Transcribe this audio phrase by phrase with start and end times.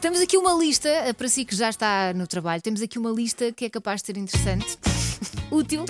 [0.00, 3.10] Temos aqui uma lista, eh, para si que já está no trabalho, temos aqui uma
[3.10, 4.78] lista que é capaz de ser interessante,
[5.50, 5.84] útil.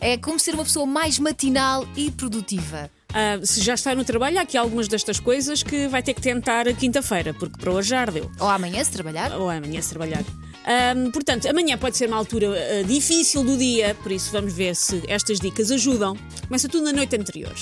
[0.00, 2.90] É como ser uma pessoa mais matinal e produtiva.
[3.12, 6.22] Ah, se já está no trabalho, há aqui algumas destas coisas que vai ter que
[6.22, 8.30] tentar quinta-feira, porque para hoje já ardeu.
[8.40, 9.32] Ou amanhã, se trabalhar.
[9.32, 10.24] Ou amanhã se trabalhar.
[10.64, 14.74] Ahm, portanto, amanhã pode ser uma altura ah, difícil do dia, por isso vamos ver
[14.74, 16.16] se estas dicas ajudam.
[16.46, 17.54] Começa tudo na noite anterior.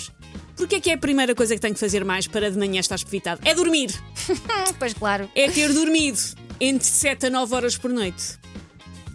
[0.58, 2.80] Porque é que é a primeira coisa que tenho que fazer mais para de manhã
[2.80, 3.40] estar espevitado?
[3.44, 3.94] É dormir.
[4.78, 6.18] Pois claro, É ter dormido
[6.60, 8.38] entre 7 a 9 horas por noite.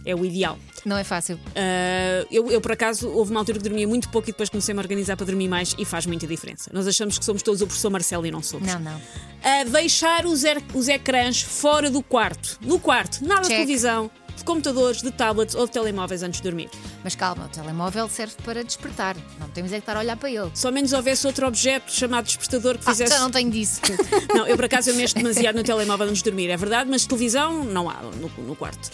[0.06, 0.58] É o ideal.
[0.84, 1.36] não é fácil.
[1.36, 4.78] Uh, eu, eu, por acaso, houve uma altura que dormia muito pouco e depois comecei-me
[4.78, 6.70] a organizar para dormir mais e faz muita diferença.
[6.74, 8.68] Nós achamos que somos todos o professor Marcelo e não somos.
[8.68, 8.96] Não, não.
[8.98, 12.58] Uh, deixar os, er- os ecrãs fora do quarto.
[12.60, 16.70] No quarto, nada de televisão, de computadores, de tablets ou de telemóveis antes de dormir.
[17.02, 19.16] Mas calma, o telemóvel serve para despertar.
[19.40, 20.50] Não temos é que estar a olhar para ele.
[20.54, 23.12] Só menos houvesse outro objeto chamado despertador que Ah, fizesse.
[23.12, 23.80] já não tenho disso.
[24.34, 27.06] Não, eu por acaso eu mexo demasiado no telemóvel antes de dormir, é verdade, mas
[27.06, 28.90] televisão não há no, no quarto.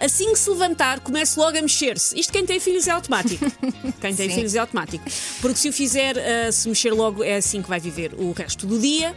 [0.00, 2.18] Assim que se levantar, comece logo a mexer-se.
[2.18, 3.44] Isto quem tem filhos é automático.
[4.00, 4.34] Quem tem Sim.
[4.34, 5.04] filhos é automático.
[5.40, 8.66] Porque se o fizer, ah, se mexer logo, é assim que vai viver o resto
[8.66, 9.14] do dia,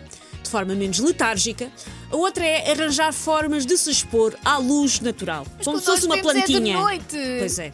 [0.47, 1.69] de forma menos letárgica.
[2.09, 5.45] A outra é arranjar formas de se expor à luz natural.
[5.45, 6.79] como quando se fosse uma temos é de plantinha.
[6.79, 7.17] noite.
[7.39, 7.71] Pois é.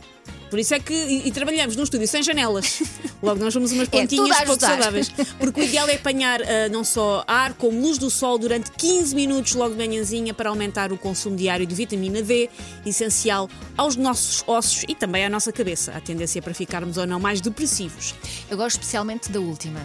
[0.50, 0.94] Por isso é que.
[0.94, 2.84] E, e trabalhamos num estúdio sem janelas.
[3.24, 5.10] Logo, nós somos umas É, plantinhas a pouco saudáveis.
[5.40, 9.16] Porque o ideal é apanhar ah, não só ar, como luz do sol durante 15
[9.16, 12.52] minutos logo de manhãzinha para aumentar o consumo diário de vitamina D,
[12.86, 15.92] essencial aos nossos ossos e também à nossa cabeça.
[15.94, 18.14] A tendência para ficarmos ou não mais depressivos.
[18.50, 19.80] Eu gosto especialmente da última.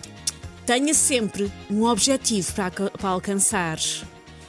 [0.69, 3.79] Tenha sempre um objetivo para, para alcançar.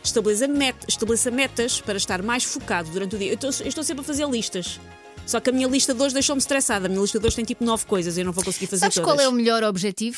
[0.03, 3.29] Estabeleça, met- estabeleça metas para estar mais focado durante o dia.
[3.29, 4.81] Eu estou, eu estou sempre a fazer listas.
[5.25, 6.87] Só que a minha lista de hoje deixou-me estressada.
[6.87, 8.81] A minha lista de hoje tem tipo nove coisas e eu não vou conseguir fazer
[8.81, 9.09] Sabes todas.
[9.13, 10.17] qual é o melhor objetivo?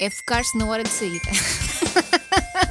[0.00, 1.20] É focar-se na hora de sair.